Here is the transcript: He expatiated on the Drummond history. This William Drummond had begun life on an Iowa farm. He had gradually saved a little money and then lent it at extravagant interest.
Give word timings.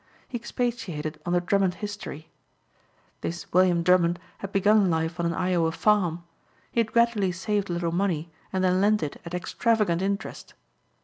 He 0.27 0.35
expatiated 0.35 1.19
on 1.27 1.33
the 1.33 1.39
Drummond 1.41 1.75
history. 1.75 2.31
This 3.21 3.53
William 3.53 3.83
Drummond 3.83 4.17
had 4.39 4.51
begun 4.51 4.89
life 4.89 5.19
on 5.19 5.27
an 5.27 5.33
Iowa 5.35 5.71
farm. 5.71 6.23
He 6.71 6.79
had 6.79 6.91
gradually 6.91 7.31
saved 7.31 7.69
a 7.69 7.73
little 7.73 7.91
money 7.91 8.31
and 8.51 8.63
then 8.63 8.81
lent 8.81 9.03
it 9.03 9.21
at 9.25 9.35
extravagant 9.35 10.01
interest. 10.01 10.55